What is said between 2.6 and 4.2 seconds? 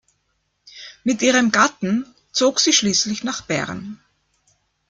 schließlich nach Bern.